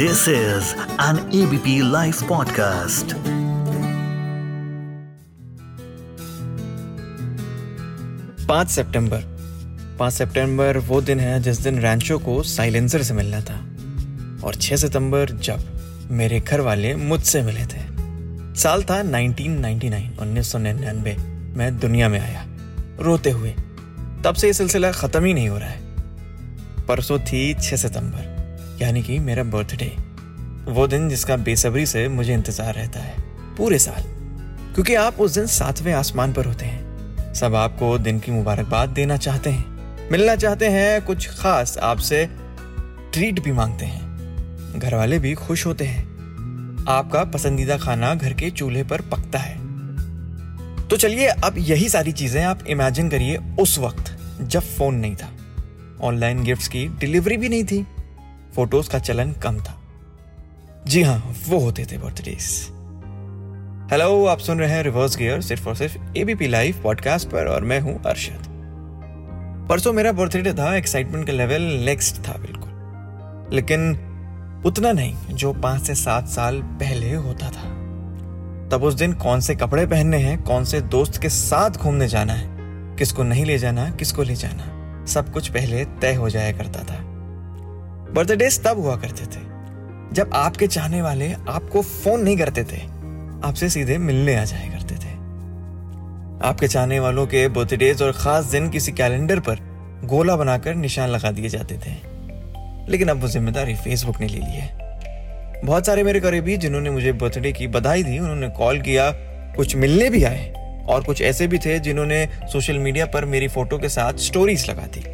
This 0.00 0.20
is 0.20 0.62
an 1.00 1.16
ABP 1.16 1.82
Life 1.82 2.16
podcast. 2.16 3.12
पाँच 8.48 8.68
सितंबर। 8.68 9.20
पाँच 9.98 10.12
सितंबर 10.12 10.78
वो 10.78 11.00
दिन 11.00 11.20
है 11.20 11.40
जिस 11.40 11.58
दिन 11.58 11.78
रैंचो 11.78 12.18
को 12.18 12.42
साइलेंसर 12.42 13.02
से 13.02 13.14
मिलना 13.14 13.40
था। 13.40 13.56
और 14.46 14.54
6 14.54 14.76
सितंबर 14.76 15.30
जब 15.30 15.80
मेरे 16.10 16.40
घर 16.40 16.60
वाले 16.60 16.96
मुझसे 16.96 17.42
मिले 17.42 17.66
थे। 17.66 17.82
साल 18.60 18.82
था 18.82 19.02
1999 19.02 20.18
1999 20.20 21.18
मैं 21.56 21.78
दुनिया 21.78 22.08
में 22.08 22.20
आया। 22.20 22.46
रोते 23.00 23.30
हुए। 23.30 23.54
तब 24.24 24.34
से 24.34 24.46
ये 24.46 24.52
सिलसिला 24.52 24.92
ख़त्म 24.92 25.24
ही 25.24 25.34
नहीं 25.34 25.48
हो 25.48 25.58
रहा 25.58 25.68
है। 25.68 25.80
परसों 26.86 27.18
थी 27.18 27.54
6 27.54 27.76
सितंबर। 27.76 28.39
यानी 28.82 29.02
कि 29.02 29.18
मेरा 29.18 29.42
बर्थडे 29.44 29.96
वो 30.68 30.86
दिन 30.86 31.08
जिसका 31.08 31.36
बेसब्री 31.36 31.86
से 31.86 32.08
मुझे 32.08 32.34
इंतज़ार 32.34 32.74
रहता 32.74 33.00
है, 33.00 33.14
पूरे 33.56 33.78
साल। 33.78 34.02
क्योंकि 34.74 34.94
आप 34.94 35.20
उस 35.20 35.34
दिन 35.34 35.46
सातवें 35.46 35.92
आसमान 35.92 36.32
पर 36.32 36.44
होते 36.44 36.64
हैं। 36.64 37.34
सब 37.34 37.54
आपको 37.54 37.98
दिन 37.98 38.20
की 38.20 38.32
मुबारकबाद 38.32 38.88
देना 38.88 39.16
चाहते 39.16 39.50
हैं। 39.50 40.08
मिलना 40.12 40.36
चाहते 40.36 40.66
हैं, 40.66 41.02
कुछ 41.02 41.28
खास 41.30 41.78
आपसे 41.78 42.28
ट्रीट 43.12 43.42
भी 43.42 43.52
मांगते 43.52 43.86
हैं। 43.86 44.78
घर 44.78 44.94
वाले 44.94 45.18
भी 45.18 45.34
खुश 45.34 45.66
होते 45.66 45.84
हैं। 45.84 46.04
आपका 46.88 47.24
पसंदीदा 47.24 47.78
खाना 47.78 48.14
घर 48.14 48.32
के 48.32 48.50
चूल्हे 48.50 48.84
पर 48.84 49.00
पकता 49.00 49.38
है। 49.38 49.58
तो 50.88 50.96
चलिए, 50.96 51.26
अब 51.26 51.54
यही 51.58 51.88
सारी 51.88 52.12
चीज़ें 52.12 52.44
आप 52.44 52.66
इमेजिन 52.66 53.08
करिए 53.08 53.38
उस 53.60 53.78
वक्त, 53.78 54.18
जब 54.40 54.60
फ़ोन 54.60 54.94
नहीं 54.94 55.16
था। 55.16 55.30
ऑनलाइन 56.02 56.44
गिफ्ट्स 56.44 56.68
की 56.68 56.88
डिलीवरी 56.88 57.36
भी 57.36 57.48
नहीं 57.48 57.64
थी। 57.64 57.86
फ़ोटोज़ 58.54 58.90
का 58.90 58.98
चलन 58.98 59.32
कम 59.32 59.58
था। 59.58 59.76
जी 60.86 61.02
हाँ 61.02 61.34
वो 61.48 61.58
होते 61.58 61.86
थे 61.92 61.98
बर्थडेज 61.98 62.68
हेलो 63.92 64.26
आप 64.26 64.38
सुन 64.38 64.58
रहे 64.58 64.70
हैं 64.70 64.82
रिवर्स 64.82 65.16
गियर 65.16 65.40
सिर्फ़ 65.40 65.68
और 65.68 65.74
सिर्फ़ 65.76 65.98
एबीपी 66.16 66.48
लाइव 66.48 66.80
पॉडकास्ट 66.82 67.28
पर, 67.28 67.46
और 67.46 67.64
मैं 67.64 67.80
हूँ 67.80 68.02
अरशद। 68.02 68.46
परसों 69.70 69.92
मेरा 69.92 70.12
बर्थडे 70.12 70.52
था 70.52 70.76
एक्साइटमेंट 70.76 71.26
का 71.26 71.32
लेवल 71.32 71.62
नेक्स्ट 71.62 72.28
था 72.28 72.32
बिल्कुल। 72.32 72.70
लेकिन 73.56 74.06
उतना 74.66 74.92
नहीं, 74.92 75.14
जो 75.14 75.52
पाँच 75.52 75.82
से 75.82 75.94
सात 75.94 76.28
साल 76.28 76.62
पहले 76.62 77.14
होता 77.14 77.46
था। 77.46 77.68
तब 78.68 78.80
उस 78.82 78.94
दिन 78.94 79.12
कौन 79.12 79.40
से 79.40 79.54
कपड़े 79.54 79.86
पहनने 79.86 80.16
हैं, 80.16 80.42
कौन 80.42 80.64
से 80.64 80.80
दोस्त 80.80 81.22
के 81.22 81.28
साथ 81.28 81.70
घूमने 81.70 82.08
जाना 82.08 82.32
है, 82.32 82.48
किसको 82.96 83.22
नहीं 83.22 83.44
ले 83.44 83.58
जाना, 83.58 83.90
किसको 83.90 84.22
ले 84.22 84.34
जाना, 84.34 85.06
सब 85.06 85.32
कुछ 85.32 85.48
पहले 85.48 85.84
तय 85.84 86.14
हो 86.14 86.30
जाया 86.30 86.52
करता 86.52 86.82
था। 86.82 87.09
बर्थडे 88.14 88.48
तब 88.64 88.78
हुआ 88.78 88.96
करते 88.96 89.24
थे, 89.24 89.40
जब 90.14 90.30
आपके 90.34 90.66
चाहने 90.66 91.02
वाले 91.02 91.32
आपको 91.48 91.82
फ़ोन 91.82 92.20
नहीं 92.20 92.36
करते 92.36 92.64
थे। 92.64 92.80
आपसे 93.44 93.68
सीधे 93.68 93.98
मिलने 93.98 94.36
आ 94.36 94.44
जाया 94.44 94.70
करते 94.70 94.94
थे। 94.94 95.12
आपके 96.48 96.68
चाहने 96.68 97.00
वालों 97.00 97.26
के 97.26 97.48
बर्थडेज 97.48 98.02
और 98.02 98.12
खास 98.12 98.44
दिन 98.44 98.68
किसी 98.70 98.92
कैलेंडर 98.92 99.40
पर 99.40 99.58
गोला 100.04 100.36
बनाकर 100.36 100.74
निशान 100.74 101.08
लगा 101.08 101.30
दिए 101.30 101.48
जाते 101.48 101.74
थे। 101.76 101.92
लेकिन 102.90 103.08
अब 103.08 103.20
वो 103.20 103.28
ज़िम्मेदारी 103.28 103.74
फेसबुक 103.74 104.20
ने 104.20 104.28
ले 104.28 104.38
ली 104.38 104.52
है। 104.52 105.62
बहुत 105.64 105.86
सारे 105.86 106.02
मेरे 106.02 106.20
करीबी 106.20 106.56
जिन्होंने 106.56 106.90
मुझे 106.90 107.12
बर्थडे 107.12 107.52
की 107.52 107.66
बधाई 107.66 108.02
दी, 108.02 108.18
उन्होंने 108.18 108.48
कॉल 108.48 108.80
किया, 108.80 109.10
कुछ 109.56 109.76
मिलने 109.76 110.10
भी 110.10 110.24
आए, 110.24 110.52
और 110.88 111.02
कुछ 111.02 111.22
ऐसे 111.22 111.46
भी 111.46 111.58
थे 111.58 111.78
जिन्होंने 111.78 112.26
सोशल 112.52 112.78
मीडिया 112.78 113.06
पर 113.06 113.24
मेरी 113.24 113.48
फ़ोटो 113.48 113.78
के 113.78 113.88
साथ 113.88 114.18
स्टोरीज 114.18 114.70
लगा 114.70 114.86
दी। 114.86 115.04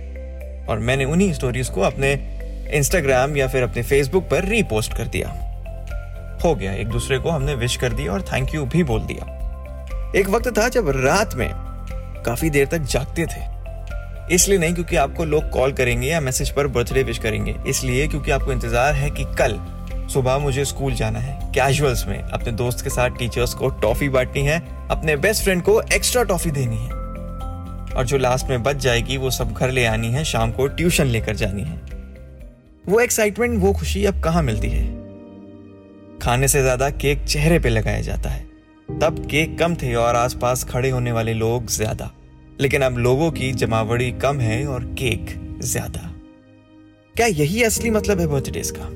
और 0.66 0.78
मैंने 0.78 1.04
उन्हीं 1.04 1.32
स्टोरीज 1.32 1.68
को 1.68 1.80
अपने 1.80 2.14
इंस्टाग्राम 2.70 3.36
या 3.36 3.46
फिर 3.48 3.62
अपने 3.62 3.82
फेसबुक 3.82 4.24
पर 4.24 4.44
रीपोस्ट 4.44 4.94
कर 4.94 5.06
दिया। 5.06 5.28
हो 6.44 6.54
गया, 6.54 6.72
एक 6.72 6.88
दूसरे 6.88 7.18
को 7.18 7.30
हमने 7.30 7.54
विश 7.54 7.76
कर 7.76 7.92
दिया 7.92 8.12
और 8.12 8.22
थैंक 8.22 8.54
यू 8.54 8.64
भी 8.64 8.82
बोल 8.84 9.00
दिया। 9.00 9.32
एक 10.16 10.28
वक्त 10.28 10.48
था 10.58 10.68
जब 10.68 10.88
रात 10.96 11.34
में 11.34 11.50
काफ़ी 12.26 12.50
देर 12.50 12.66
तक 12.66 12.78
जागते 12.78 13.26
थे। 13.26 14.34
इसलिए 14.34 14.58
नहीं 14.58 14.74
क्योंकि 14.74 14.96
आपको 14.96 15.24
लोग 15.24 15.50
कॉल 15.50 15.72
करेंगे 15.72 16.08
या 16.08 16.20
मैसेज 16.20 16.50
पर 16.50 16.66
बर्थडे 16.66 17.02
विश 17.02 17.18
करेंगे। 17.18 17.54
इसलिए 17.66 18.06
क्योंकि 18.08 18.30
आपको 18.30 18.52
इंतज़ार 18.52 18.94
है 18.94 19.10
कि 19.10 19.24
कल 19.24 19.58
सुबह 20.12 20.38
मुझे 20.38 20.64
स्कूल 20.64 20.94
जाना 20.94 21.18
है। 21.18 21.52
कैजुअल्स 21.52 22.06
में 22.06 22.18
अपने 22.18 22.52
दोस्त 22.52 22.84
के 22.84 22.90
साथ 22.90 23.10
टीचर्स 23.10 23.54
को 23.54 23.68
टॉफी 23.68 24.08
बांटनी 24.08 24.42
है। 24.42 24.58
अपने 24.90 25.16
बेस्ट 25.16 25.44
फ्रेंड 25.44 25.62
को 25.62 25.80
एक्स्ट्रा 25.94 26.22
टॉफी 26.22 26.50
देनी 26.50 26.76
है। 26.76 26.90
और 27.96 28.04
जो 28.04 28.18
लास्ट 28.18 28.46
में 28.46 28.62
बच 28.62 28.76
जाएगी 28.76 29.16
वो 29.16 29.30
सब 29.30 29.52
घर 29.52 29.70
ले 29.70 29.84
आनी 29.84 30.12
है, 30.12 30.24
शाम 30.24 30.52
को 30.52 30.66
ट्यूशन 30.66 31.06
लेकर 31.06 31.34
जानी 31.34 31.62
है। 31.62 31.95
वो 32.88 33.00
एक्साइटमेंट 33.00 33.58
वो 33.60 33.72
खुशी 33.72 34.04
अब 34.04 34.20
कहाँ 34.22 34.42
मिलती 34.42 34.68
है? 34.68 34.84
खाने 36.18 36.48
से 36.48 36.60
ज़्यादा 36.62 36.90
केक 36.92 37.24
चेहरे 37.24 37.58
पे 37.58 37.68
लगाया 37.68 38.00
जाता 38.00 38.30
है। 38.30 38.44
तब 39.00 39.18
केक 39.30 39.58
कम 39.58 39.74
थे 39.74 39.94
और 39.94 40.16
आसपास 40.16 40.64
खड़े 40.64 40.90
होने 40.90 41.12
वाले 41.12 41.34
लोग 41.34 41.66
ज़्यादा। 41.68 42.10
लेकिन 42.60 42.82
अब 42.82 42.98
लोगों 42.98 43.30
की 43.30 43.52
जमावड़ी 43.54 44.10
कम 44.12 44.40
है 44.40 44.66
और 44.66 44.84
केक 44.98 45.34
ज़्यादा। 45.62 46.10
क्या 47.14 47.26
यही 47.26 47.62
असली 47.62 47.90
मतलब 47.90 48.20
है 48.20 48.26
बर्थडेज 48.26 48.70
का? 48.70 48.88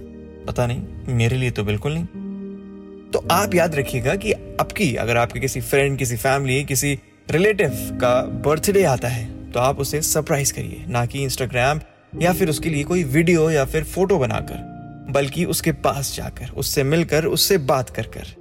पता 0.46 0.66
नहीं, 0.66 0.82
मेरे 1.08 1.36
लिए 1.36 1.50
तो 1.50 1.64
बिल्कुल 1.64 1.94
नहीं। 1.94 3.10
तो 3.10 3.26
आप 3.32 3.54
याद 3.54 3.74
रखिएगा 3.74 4.14
कि 4.14 4.32
अब 4.32 4.72
की 4.72 4.94
अगर 4.96 5.16
आपके 5.16 5.40
किसी 5.40 5.60
फ्रेंड 5.60 5.98
किसी 5.98 6.16
फैमिली 6.16 6.62
किसी 6.64 6.98
रिलेटिव 7.30 7.70
का 8.00 8.20
बर्थडे 8.44 8.82
आता 8.86 9.08
है 9.08 9.28
तो 9.52 9.60
आप 9.60 9.78
उसे 9.80 10.00
सरप्राइज़ 10.02 10.52
करिए। 10.54 10.84
ना 10.88 11.04
कि 11.06 11.22
इंस्टाग्राम 11.22 11.80
या 12.12 12.32
फिर 12.32 12.50
उसके 12.50 12.68
लिए 12.68 12.84
कोई 12.84 13.04
वीडियो 13.04 13.50
या 13.50 13.64
फिर 13.64 13.84
फ़ोटो 13.84 14.18
बनाकर, 14.18 15.12
बल्कि 15.12 15.44
उसके 15.44 15.72
पास 15.72 16.14
जाकर, 16.16 16.50
उससे 16.56 16.84
मिलकर, 16.84 17.24
उससे 17.24 17.58
बात 17.58 17.90
कर 17.90 18.02
कर। 18.02 18.34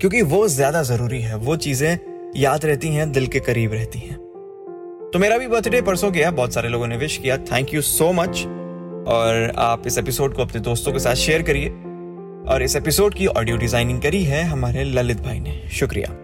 क्योंकि 0.00 0.22
वो 0.22 0.48
ज़्यादा 0.48 0.82
ज़रूरी 0.82 1.20
है, 1.20 1.36
वो 1.36 1.56
चीज़ें 1.56 1.98
याद 2.36 2.64
रहती 2.64 2.88
हैं, 2.88 3.12
दिल 3.12 3.26
के 3.26 3.40
करीब 3.40 3.72
रहती 3.72 3.98
हैं। 3.98 4.16
तो 5.12 5.18
मेरा 5.18 5.38
भी 5.38 5.46
बर्थडे 5.46 5.82
परसों 5.82 6.12
गया, 6.12 6.30
बहुत 6.30 6.54
सारे 6.54 6.68
लोगों 6.68 6.86
ने 6.86 6.96
विश 6.96 7.16
किया 7.16 7.36
थैंक 7.36 7.74
यू 7.74 7.82
सो 7.82 8.12
मच 8.12 8.44
और 9.08 9.52
आप 9.56 9.86
इस 9.86 9.98
एपिसोड 9.98 10.34
को 10.34 10.42
अपने 10.42 10.60
दोस्तों 10.60 10.92
के 10.92 10.98
साथ 10.98 11.14
शेयर 11.14 11.42
करिए। 11.42 11.68
और 12.48 12.62
इस 12.62 12.76
एपिसोड 12.76 13.14
की 13.14 13.26
ऑडियो 13.26 13.56
डिज़ाइनिंग 13.56 14.02
करी 14.02 14.24
है 14.24 14.42
हमारे 14.44 14.84
ललित 14.84 15.20
भाई 15.20 15.40
ने, 15.40 15.60
शुक्रिया। 15.68 16.23